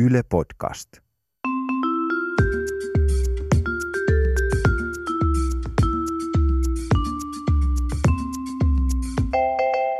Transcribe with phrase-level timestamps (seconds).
[0.00, 0.88] Yle Podcast.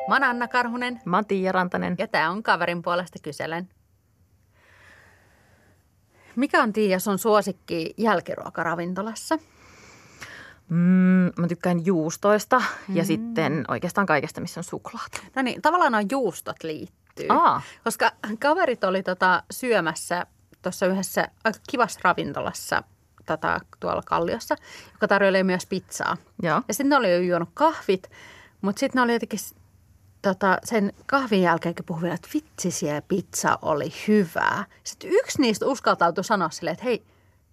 [0.08, 1.94] Mä oon Anna Karhunen Mä oon Tiia Rantanen.
[1.98, 3.68] ja tää on kaverin puolesta kyselen.
[6.36, 9.38] Mikä on Tiia sun suosikki jälkiruokaravintolassa?
[10.68, 10.76] Mm,
[11.38, 12.96] mä tykkään juustoista mm.
[12.96, 15.20] ja sitten oikeastaan kaikesta, missä on suklaata.
[15.36, 17.07] No niin, tavallaan on juustot liittyy.
[17.28, 17.62] Aa.
[17.84, 20.26] Koska kaverit oli tota syömässä
[20.62, 22.82] tuossa yhdessä aika kivassa ravintolassa
[23.26, 24.56] tota, tuolla Kalliossa,
[24.92, 26.16] joka tarjoili myös pizzaa.
[26.42, 26.62] Joo.
[26.68, 28.10] Ja sitten ne oli jo juonut kahvit,
[28.60, 29.38] mutta sitten ne oli jotenkin
[30.22, 34.64] tota, sen kahvin jälkeen puhuivat, että vitsi siellä pizza oli hyvää.
[34.84, 37.06] Sitten yksi niistä uskaltautui sanoa silleen, että hei,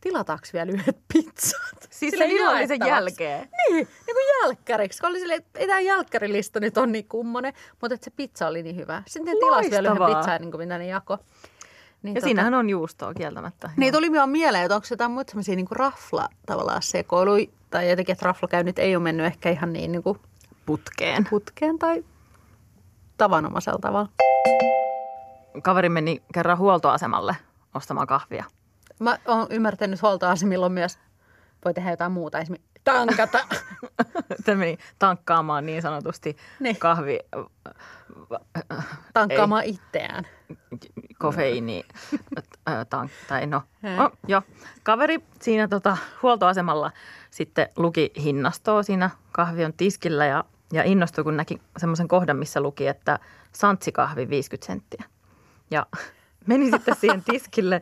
[0.05, 1.87] tilataanko vielä yhdet pizzat?
[1.89, 3.39] Siis sen illallisen jälkeen?
[3.41, 4.99] Niin, niin kuin jälkkäriksi.
[5.01, 8.47] Kun oli silleen, että ei tämä jälkkärilista nyt on niin kummonen, mutta että se pizza
[8.47, 9.03] oli niin hyvä.
[9.07, 11.17] Sitten ne tilasi vielä yhden pizzaa, niin kuin mitä ne jako.
[12.03, 13.69] Niin Ja siinähän on juustoa kieltämättä.
[13.77, 17.89] niin tuli minua mieleen, että onko se jotain muita sellaisia niin rafla tavallaan sekoilui, tai
[17.89, 20.19] jotenkin, että raflakäynnit ei ole mennyt ehkä ihan niin, niin kuin
[20.65, 21.27] putkeen.
[21.29, 22.03] putkeen tai
[23.17, 24.09] tavanomaisella tavalla.
[25.63, 27.35] Kaveri meni kerran huoltoasemalle
[27.73, 28.43] ostamaan kahvia.
[28.99, 30.99] Mä oon ymmärtänyt huoltoasemilla on myös,
[31.65, 33.39] voi tehdä jotain muuta, esimerkiksi tankata.
[34.45, 36.77] Se meni tankkaamaan niin sanotusti Niin.
[36.77, 37.19] kahvi,
[39.13, 40.27] tankkaamaan itseään.
[41.19, 41.83] kofeiini,
[42.65, 43.61] ää, tank, tai no,
[44.03, 44.41] oh, jo.
[44.83, 46.91] Kaveri siinä tota, huoltoasemalla
[47.31, 52.87] sitten luki hinnastoa siinä kahvion tiskillä ja, ja innostui, kun näki semmoisen kohdan, missä luki,
[52.87, 53.19] että
[53.51, 55.03] santsikahvi 50 senttiä.
[55.71, 55.85] Ja
[56.47, 57.81] meni sitten siihen tiskille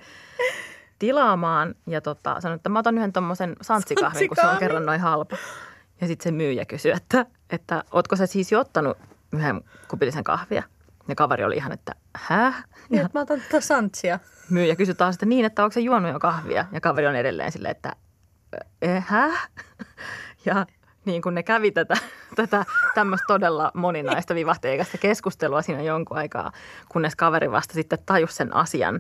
[1.08, 5.02] tilaamaan ja tota, sanoi, että mä otan yhden tuommoisen santsikahvin, kun se on kerran noin
[5.02, 5.38] halpa.
[6.02, 8.98] Ja sitten se myyjä kysyi, että, että ootko sä siis jo ottanut
[9.34, 10.64] yhden kupillisen kahvia?
[11.08, 12.64] Ja kaveri oli ihan, että häh?
[12.90, 14.20] Niin, Ja että mä otan tätä santsia.
[14.50, 16.66] myyjä kysyi taas, että niin, että onko se juonut jo kahvia?
[16.72, 17.94] Ja kaveri on edelleen silleen, että
[18.82, 19.50] eh, häh?
[20.46, 20.66] Ja
[21.06, 21.98] niin kuin ne kävi tätä,
[22.36, 26.52] tätä tämmöistä todella moninaista vivahteikasta keskustelua siinä jonkun aikaa,
[26.90, 28.96] kunnes kaveri vasta sitten tajusi sen asian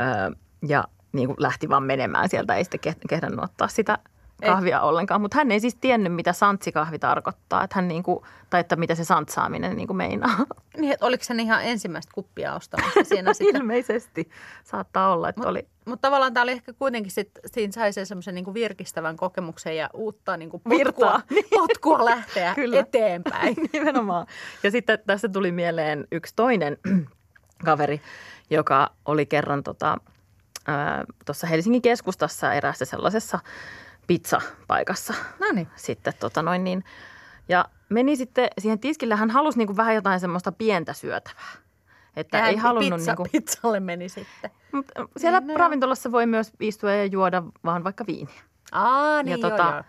[0.00, 0.30] öö,
[0.68, 3.98] ja niin kuin lähti vaan menemään sieltä, ei sitten ke- kehdannut ottaa sitä
[4.46, 5.20] kahvia ollenkaan.
[5.20, 8.94] Mutta hän ei siis tiennyt, mitä santsikahvi tarkoittaa, että hän niin kuin, tai että mitä
[8.94, 10.36] se santsaaminen niin kuin meinaa.
[10.76, 13.56] Niin, että oliko se ihan ensimmäistä kuppia ostamassa siinä sitten?
[13.56, 14.30] Ilmeisesti
[14.64, 18.34] saattaa olla, että oli Mutta tavallaan tämä oli ehkä kuitenkin sit, siinä sai sen semmoisen
[18.34, 21.20] niin virkistävän kokemuksen ja uutta niin kuin potkua,
[21.50, 22.78] potkua lähteä Kyllä.
[22.78, 23.56] eteenpäin.
[23.72, 24.26] Nimenomaan.
[24.62, 26.78] Ja sitten tästä tuli mieleen yksi toinen
[27.64, 28.00] kaveri,
[28.50, 29.98] joka oli kerran tota,
[31.26, 33.38] tuossa Helsingin keskustassa eräässä sellaisessa
[34.06, 35.14] pizzapaikassa.
[35.40, 35.68] No niin.
[35.76, 36.84] Sitten tota noin niin,
[37.48, 41.52] ja meni sitten siihen tiskille, hän halusi niinku vähän jotain semmoista pientä syötävää.
[42.16, 44.50] Että ei halunnut pizza, niinku, pizzalle meni sitten.
[44.72, 44.86] Mut
[45.16, 48.42] siellä Niin, no ravintolassa voi myös istua ja juoda vaan vaikka viiniä.
[48.72, 49.82] Aa, niin ja, joo, tota, joo.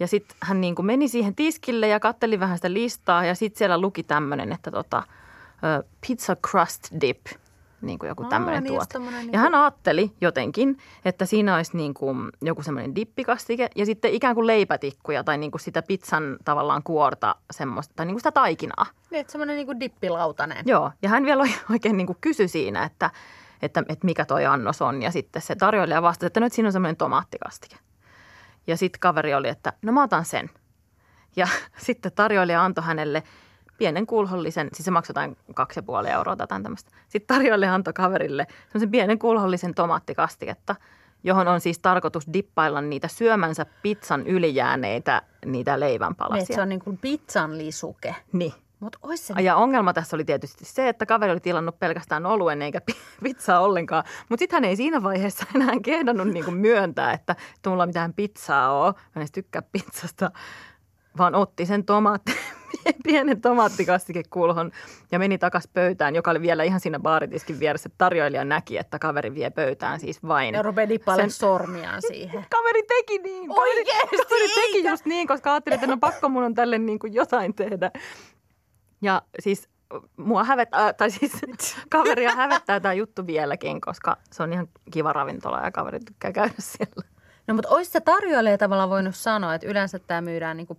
[0.00, 3.58] ja sitten hän niin kuin meni siihen tiskille ja katteli vähän sitä listaa ja sitten
[3.58, 5.02] siellä luki tämmöinen, että tota,
[6.06, 7.26] pizza crust dip,
[7.80, 8.98] niin kuin joku tämmöinen niin tuote.
[8.98, 14.12] niinku- Ja hän ajatteli jotenkin, että siinä olisi niin kuin joku semmoinen dippikastike ja sitten
[14.12, 18.32] ikään kuin leipätikkuja tai niin kuin sitä pizzan tavallaan kuorta semmoista, tai niin kuin sitä
[18.32, 18.86] taikinaa.
[19.10, 20.64] Niin, että semmoinen niin kuin dippilautanen.
[20.66, 23.10] Joo, ja hän vielä oikein niin kuin kysyi siinä, että,
[23.62, 25.02] että, että mikä toi annos on.
[25.02, 27.76] Ja sitten se tarjoilija vastasi, että nyt siinä on semmoinen tomaattikastike.
[28.66, 30.50] Ja sitten kaveri oli, että no mä otan sen.
[31.36, 31.48] Ja
[31.86, 33.22] sitten tarjoilija antoi hänelle
[33.78, 36.90] pienen kulhollisen, siis se maksoi jotain kaksi ja puoli euroa tai jotain tämmöistä.
[37.08, 40.76] Sitten tarjoilija antoi kaverille semmoisen pienen kulhollisen tomaattikastiketta,
[41.24, 46.56] johon on siis tarkoitus dippailla niitä syömänsä pizzan ylijääneitä, niitä Niin, leivänpalasia.
[46.56, 48.14] se on niin kuin pizzan lisuke.
[48.32, 48.52] Niin.
[48.80, 49.34] Mutta ois se...
[49.42, 53.60] Ja ongelma tässä oli tietysti se, että kaveri oli tilannut pelkästään oluen eikä pi- pizzaa
[53.60, 54.04] ollenkaan.
[54.28, 57.36] Mutta sitten hän ei siinä vaiheessa enää kehdannut niinku myöntää, että
[57.66, 58.92] mulla ei mitään pizzaa ole.
[58.92, 60.30] Mä en edes tykkää pizzasta,
[61.18, 62.32] vaan otti sen tomaatti,
[63.06, 64.70] pienen tomaattikastikekulhon
[65.12, 67.90] ja meni takas pöytään, joka oli vielä ihan siinä baaritiskin vieressä.
[67.98, 70.54] Tarjoilija näki, että kaveri vie pöytään siis vain.
[70.54, 72.46] Ja dippailemaan sen- sormiaan siihen.
[72.56, 73.48] Kaveri teki niin.
[73.48, 74.90] Kaveri, Oikeesti, kaveri teki eikä?
[74.90, 77.90] just niin, koska ajattelin, että no pakko mun on tälle niin kuin jotain tehdä.
[79.02, 79.68] Ja siis
[80.16, 81.32] mua hävettää, tai siis
[81.90, 86.54] kaveria hävettää tämä juttu vieläkin, koska se on ihan kiva ravintola ja kaveri tykkää käydä
[86.58, 87.02] siellä.
[87.46, 90.78] No mutta olisi se tarjoilija tavallaan voinut sanoa, että yleensä tämä myydään niin kuin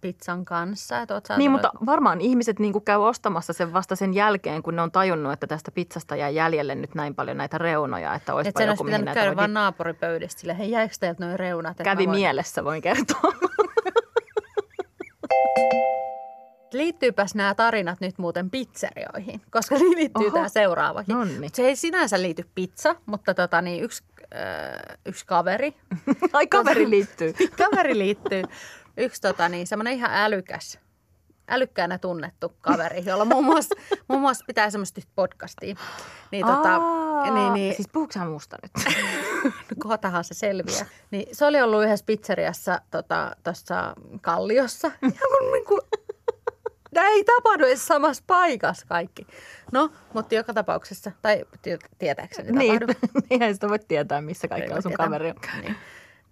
[0.00, 1.00] pizzan kanssa.
[1.00, 4.82] Että Niin, mutta varmaan ihmiset niin kuin käy ostamassa sen vasta sen jälkeen, kun ne
[4.82, 8.60] on tajunnut, että tästä pizzasta jää jäljelle nyt näin paljon näitä reunoja, että olisipa Että
[8.60, 9.74] sen olisi joku, pitänyt käydä voi vaan
[10.28, 11.76] sille, hei jäikö teiltä noin reunat?
[11.84, 13.32] Kävi voin- mielessä, voin kertoa.
[16.72, 20.34] liittyypäs nämä tarinat nyt muuten pizzerioihin, koska niin liittyy Oho.
[20.34, 21.14] tämä seuraavakin.
[21.14, 21.48] Nonni.
[21.52, 24.02] Se ei sinänsä liity pizza, mutta tota, niin yksi,
[24.34, 25.74] äh, yksi kaveri,
[26.32, 27.34] Ai kaveri liittyy.
[27.58, 28.42] kaveri liittyy,
[28.96, 30.78] yksi tota, niin, semmoinen ihan älykäs,
[31.48, 33.74] älykkäänä tunnettu kaveri, jolla muun muassa,
[34.08, 35.74] muun muassa pitää semmoista podcastia.
[36.30, 38.96] Niin, tota, Aa, niin, niin, Siis puhuuko musta nyt?
[39.82, 40.86] kohtahan se selviää.
[41.10, 43.34] Niin se oli ollut yhdessä pizzeriassa tuossa
[43.66, 44.88] tota, Kalliossa.
[45.02, 45.80] Ja kun niin kuin,
[46.94, 49.26] nämä ei tapahdu edes samassa paikassa kaikki.
[49.72, 53.10] No, mutta joka tapauksessa, tai ti- tietääkseni niin, tapahdu.
[53.30, 55.36] eihän sitä voi tietää, missä kaikilla voi sun kaveri on.
[55.62, 55.76] Niin.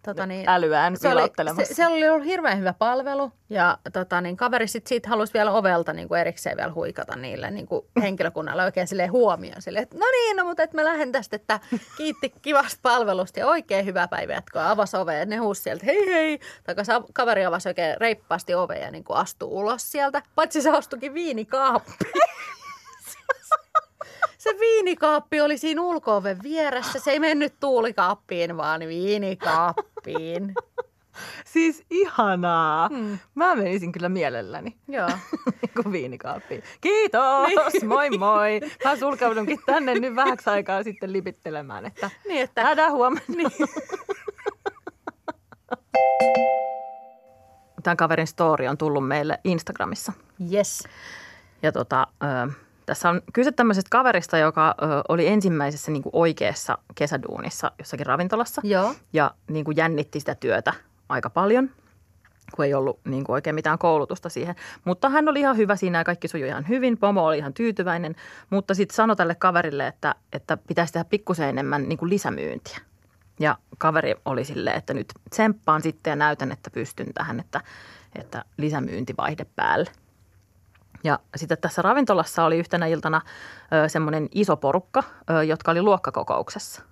[0.02, 4.36] Tota, niin, Älyään se oli, se, se oli ollut hirveän hyvä palvelu ja tota, niin
[4.36, 8.64] kaveri sit siitä halusi vielä ovelta niin kuin erikseen vielä huikata niille niin kuin henkilökunnalle
[8.64, 9.62] oikein silleen huomioon.
[9.62, 11.60] Silleen, että no niin, no, mutta et mä lähden tästä, että
[11.96, 14.70] kiitti kivasta palvelusta ja oikein hyvää päivää jatkoa.
[14.70, 16.40] Avasi oveen ja ne huusi sieltä hei hei.
[16.64, 20.22] Takas kaveri avasi oikein reippaasti oveen ja niin kuin astui ulos sieltä.
[20.34, 22.12] Paitsi se astukin viinikaappiin.
[24.48, 26.98] Se viinikaappi oli siinä ulko-oven vieressä.
[27.00, 30.54] Se ei mennyt tuulikaappiin, vaan viinikaappiin.
[31.52, 32.88] Siis ihanaa.
[32.88, 33.18] Hmm.
[33.34, 34.76] Mä menisin kyllä mielelläni.
[34.88, 35.08] Joo.
[35.82, 36.62] Kun viinikaappiin.
[36.80, 37.86] Kiitos, Niin.
[37.88, 38.60] moi moi.
[38.84, 43.24] Mä sulkeudunkin tänne nyt vähäksi aikaa sitten lipittelemään, että Niin, että nähdään huomenna.
[43.36, 43.50] Niin.
[47.82, 50.12] Tämän kaverin story on tullut meille Instagramissa.
[50.52, 50.84] yes.
[51.62, 52.52] Ja tota, ö,
[52.88, 58.60] tässä on kyse tämmöisestä kaverista, joka ö, oli ensimmäisessä niin kuin oikeassa kesäduunissa jossakin ravintolassa.
[58.64, 58.94] Joo.
[59.12, 60.72] Ja niin kuin jännitti sitä työtä
[61.08, 61.70] aika paljon,
[62.54, 64.54] kun ei ollut niin kuin oikein mitään koulutusta siihen.
[64.84, 66.98] Mutta hän oli ihan hyvä siinä ja kaikki sujui ihan hyvin.
[66.98, 68.14] Pomo oli ihan tyytyväinen,
[68.50, 72.78] mutta sitten sanoi tälle kaverille, että, että pitäisi tehdä pikkusen enemmän niin kuin lisämyyntiä.
[73.40, 77.60] Ja kaveri oli silleen, että nyt tsemppaan sitten ja näytän, että pystyn tähän, että,
[78.14, 79.90] että lisämyyntivaihde päälle.
[81.04, 83.20] Ja sitten tässä ravintolassa oli yhtenä iltana
[83.88, 86.82] semmoinen iso porukka, ö, jotka oli luokkakokouksessa.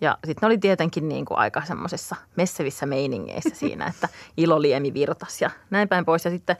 [0.00, 5.42] Ja sitten ne oli tietenkin niin kuin aika semmoisessa messevissä meiningeissä siinä, että iloliemi virtas
[5.42, 6.24] ja näin päin pois.
[6.24, 6.56] Ja sitten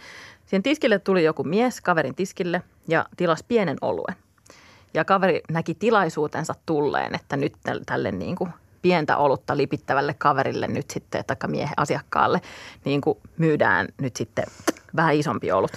[0.46, 4.16] siihen tiskille tuli joku mies kaverin tiskille ja tilasi pienen oluen.
[4.94, 8.50] Ja kaveri näki tilaisuutensa tulleen, että nyt täl- tälle niin kuin
[8.82, 12.40] pientä olutta lipittävälle kaverille nyt sitten, tai miehen asiakkaalle,
[12.84, 14.44] niin kuin myydään nyt sitten
[14.96, 15.72] vähän isompi olut.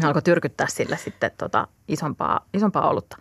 [0.00, 3.16] Hän alkoi tyrkyttää sille sitten tota isompaa, isompaa olutta.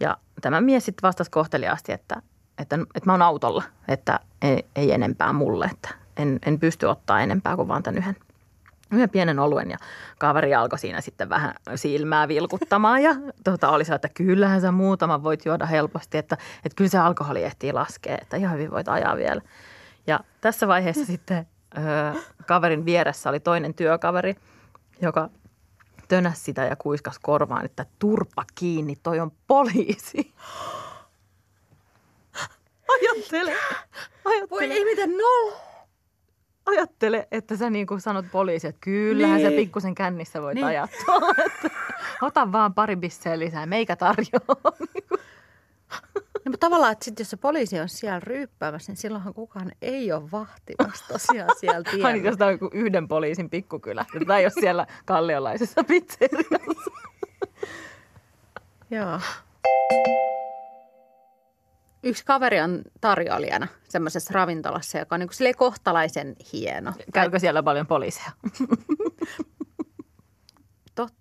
[0.00, 2.22] Ja tämä mies sitten vastasi kohteliaasti, että,
[2.58, 7.20] että, että mä oon autolla, että ei, ei enempää mulle, että en, en pysty ottaa
[7.20, 8.16] enempää kuin vaan tämän yhden,
[8.92, 9.70] yhden pienen oluen.
[9.70, 9.76] Ja
[10.18, 15.22] kaveri alkoi siinä sitten vähän silmää vilkuttamaan ja tota, oli se, että kyllähän sä muutaman
[15.22, 19.16] voit juoda helposti, että, että kyllä se alkoholi ehtii laskea, että ihan hyvin voit ajaa
[19.16, 19.40] vielä.
[20.06, 21.46] Ja tässä vaiheessa sitten
[21.78, 24.36] ö, kaverin vieressä oli toinen työkaveri,
[25.02, 25.30] joka
[26.08, 30.34] tönäs sitä ja kuiskas korvaan, että turpa kiinni, toi on poliisi.
[32.88, 33.52] Ajattele,
[34.24, 35.56] Voi ajattele, ei miten nolla.
[36.66, 39.50] ajattele, että sä niin kuin sanot poliisi, että kyllähän niin.
[39.50, 40.66] sä pikkusen kännissä voit Niin.
[41.46, 41.70] että
[42.22, 44.72] ota vaan pari bisseä lisää, meikä tarjoaa.
[46.44, 50.12] No, mutta tavallaan, että sit, jos se poliisi on siellä ryyppäämässä, niin silloinhan kukaan ei
[50.12, 52.28] ole vahtimassa tosiaan siellä Ainakin tiellä.
[52.28, 54.04] jos tämä on yhden poliisin pikkukylä.
[54.18, 56.90] Tämä ei ole siellä kalliolaisessa pizzeriassa.
[58.90, 59.20] Joo.
[62.02, 66.92] Yksi kaveri on tarjoilijana semmoisessa ravintolassa, joka on niin kuin kohtalaisen hieno.
[67.12, 68.30] Käykö siellä paljon poliiseja?
[70.94, 71.12] Tot,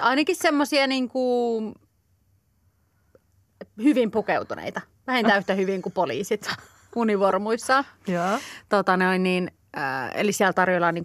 [0.00, 1.74] ainakin semmoisia niin kuin
[3.82, 4.80] hyvin pukeutuneita.
[5.06, 6.50] Vähintään yhtä hyvin kuin poliisit
[6.96, 7.84] univormuissaan.
[8.06, 8.38] Joo.
[8.68, 11.04] Tota noin, niin, äh, eli siellä tarjoillaan, niin,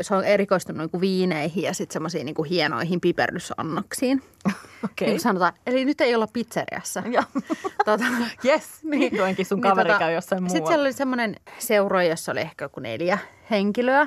[0.00, 4.22] se on erikoistunut niin kuin viineihin ja sitten semmoisiin niin hienoihin piperrysannoksiin.
[4.46, 5.06] Okei.
[5.06, 7.02] Niin kuin sanotaan, eli nyt ei olla pizzeriassa.
[7.06, 7.24] Joo.
[7.84, 8.04] tota,
[8.44, 10.68] Yes, vihdoinkin sun kaveri käy jossain Sitten muualla.
[10.68, 13.18] siellä oli semmoinen seuro, jossa oli ehkä joku neljä
[13.50, 14.06] henkilöä.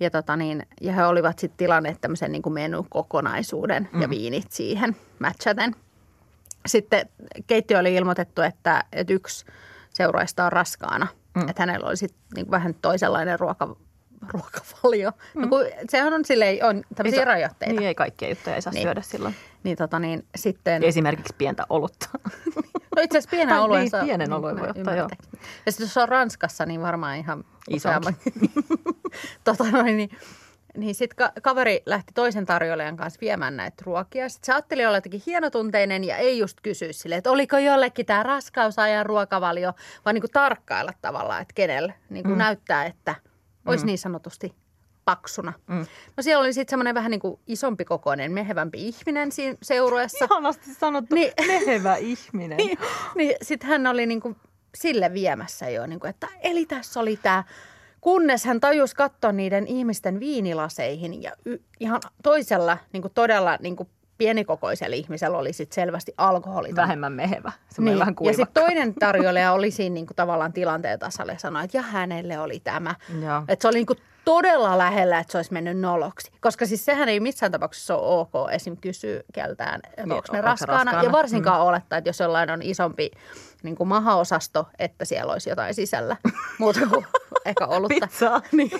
[0.00, 4.02] Ja, tota niin, ja he olivat sitten tilanneet tämmöisen niin menukokonaisuuden mm.
[4.02, 5.74] ja viinit siihen matchaten.
[6.66, 7.08] Sitten
[7.46, 9.44] keittiö oli ilmoitettu, että, että yksi
[9.90, 11.06] seuraajista on raskaana.
[11.34, 11.48] Mm.
[11.48, 13.76] Että hänellä oli sitten niin vähän toisenlainen ruoka,
[14.28, 15.12] ruokavalio.
[15.34, 15.40] Mm.
[15.42, 17.74] No, kun sehän on silleen, on tämmöisiä Ei rajoitteita.
[17.74, 18.82] Niin ei kaikkia juttuja ei saa Niin.
[18.82, 19.34] syödä silloin.
[19.62, 20.82] Niin, tota niin sitten...
[20.84, 22.06] Esimerkiksi pientä olutta.
[22.96, 25.08] No itse asiassa pienen oluen niin, saa- pienen oluen voi ottaa, joo.
[25.66, 28.16] Ja sitten jos on Ranskassa, niin varmaan ihan useamman-
[29.44, 30.10] tota noin, niin,
[30.76, 34.28] niin sitten ka- kaveri lähti toisen tarjoilijan kanssa viemään näitä ruokia.
[34.28, 38.22] Sitten se ajatteli olla jotenkin hienotunteinen ja ei just kysyä sille, että oliko jollekin tämä
[38.22, 39.72] raskausajan ruokavalio,
[40.04, 42.38] vaan niin kuin tarkkailla tavallaan, että kenellä niin kuin mm.
[42.38, 43.14] näyttää, että
[43.66, 43.86] olisi mm.
[43.86, 44.54] niin sanotusti
[45.04, 45.52] paksuna.
[45.66, 45.86] Mm.
[46.16, 50.24] No siellä oli sitten semmoinen vähän niin kuin isompi kokoinen, mehevämpi ihminen siinä seurueessa.
[50.24, 51.32] Ihanasti sanottu, Niin.
[51.40, 51.64] niin.
[51.64, 52.56] mehevä ihminen.
[52.56, 52.78] niin,
[53.14, 54.36] niin sitten hän oli niin kuin
[54.74, 57.44] sille viemässä jo, niin kuin, että eli tässä oli tämä,
[58.00, 63.76] kunnes hän tajusi katsoa niiden ihmisten viinilaseihin ja y- ihan toisella niin kuin todella niin
[63.76, 63.88] kuin
[64.18, 66.76] pienikokoisella ihmisellä oli sitten selvästi alkoholi.
[66.76, 71.32] Vähemmän mehevä, semmoinen vähän ja sitten toinen tarjoilija oli siinä niin kuin tavallaan tilanteen tasalla
[71.32, 72.94] ja sanoi, että ja hänelle oli tämä.
[73.48, 73.98] Että se oli niin kuin
[74.30, 76.32] todella lähellä, että se olisi mennyt noloksi.
[76.40, 78.76] Koska siis sehän ei missään tapauksessa ole ok esim.
[78.76, 80.84] kysyä keltään, että Niin, onko ne raskaana.
[80.84, 81.04] raskaana?
[81.04, 81.66] Ja varsinkaan mm.
[81.66, 83.10] olettaa, että jos jollain on isompi
[83.62, 86.16] niin kuin mahaosasto, että siellä olisi jotain sisällä.
[86.58, 87.06] Muuta kuin
[87.44, 88.06] ehkä olutta.
[88.06, 88.42] Pizzaa.
[88.52, 88.70] niin.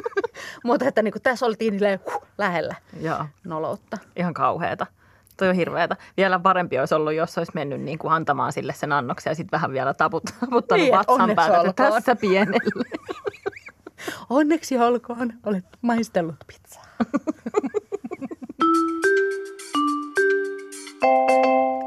[0.64, 3.98] Mutta että niin kuin tässä oltiin silleen, huh, lähellä Joo, noloutta.
[4.16, 4.86] ihan kauheata.
[5.36, 5.96] Toi on hirveetä.
[6.16, 9.56] Vielä parempi olisi ollut, jos olisi mennyt niin kuin antamaan sille sen annoksen ja sitten
[9.58, 12.84] vähän vielä taput, taputtanut Niin, niin, vatsan päälle, tässä pienelle.
[14.30, 16.84] Onneksi olkoon, olet maistellut pizzaa.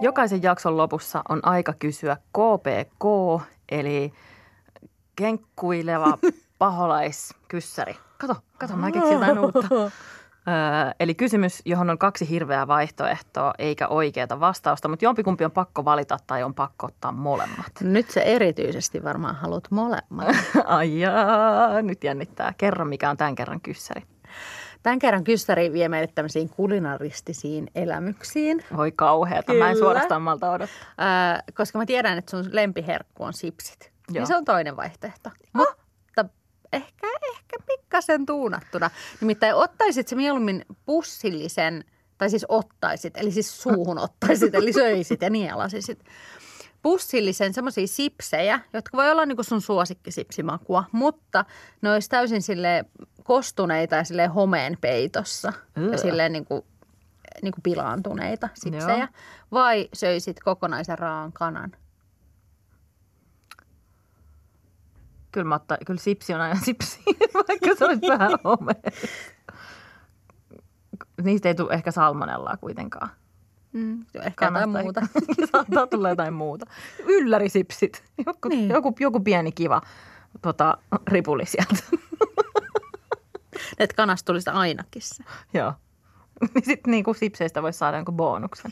[0.02, 3.04] Jokaisen jakson lopussa on aika kysyä KPK,
[3.72, 4.14] eli
[5.16, 6.18] kenkkuileva
[6.60, 7.96] paholaiskyssäri.
[8.18, 9.92] Kato, kato, mä keksin jotain uutta.
[10.48, 15.86] Öö, eli kysymys, johon on kaksi hirveää vaihtoehtoa eikä oikeaa vastausta, mutta jompikumpi on pakko
[15.86, 17.72] valita tai on pakko ottaa molemmat.
[17.82, 20.36] Nyt se erityisesti varmaan haluat molemmat.
[20.66, 22.54] Ai jaa, nyt jännittää.
[22.58, 24.04] Kerro, mikä on tämän kerran kyssäri.
[24.84, 29.86] Tämän kerran kyssäri vie meille tämmöisiin kulinaristisiin elämyksiin, Voi kauheata, mä en Kyllä.
[29.86, 30.78] suorastaan malta odottaa.
[30.98, 33.80] ää, koska mä tiedän, että sun lempiherkku on sipsit.
[33.82, 34.14] Joo.
[34.14, 35.30] Niin se on toinen vaihtoehto.
[35.54, 35.83] Mutta
[36.74, 38.89] ehkä, ehkä pikkasen tuunattuna.
[39.22, 41.86] Nimittäin ottaisit se mieluummin pussillisen,
[42.18, 46.03] tai siis ottaisit, eli siis suuhun ottaisit, eli söisit ja nielasisit.
[46.82, 51.46] Pussillisen semmoisia sipsejä, jotka voi olla niinku sun suosikkisipsimakua, mutta
[51.82, 52.86] ne olisi täysin sille
[53.24, 55.53] kostuneita ja sille homeen peitossa.
[55.92, 56.65] Ja silleen niinku,
[57.42, 58.98] niinku pilaantuneita sipsejä.
[58.98, 59.08] Joo.
[59.51, 61.72] Vai söisit kokonaisen raan kanan?
[65.34, 67.00] Kyllä, mä ottaa, kyllä sipsi on aina sipsi,
[67.34, 68.75] vaikka se olisi vähän home.
[71.24, 73.10] Niistä ei tule ehkä salmonellaa kuitenkaan.
[73.74, 75.02] Mm, ehkä jotain muuta.
[75.52, 76.66] Saattaa tulla jotain muuta.
[77.06, 78.04] Yllärisipsit.
[78.25, 78.70] Joku, Niin.
[78.70, 79.82] joku, joku pieni kiva
[80.42, 81.75] tota, ripuli sieltä.
[83.80, 85.24] Että kanasta tulisi ainakin se.
[85.54, 85.74] Joo.
[86.63, 88.72] Sitten niin kuin sipseistä voisi saada jonkun bonuksen.